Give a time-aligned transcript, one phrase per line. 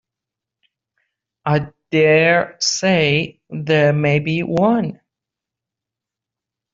[1.45, 4.99] I dare say there may be one.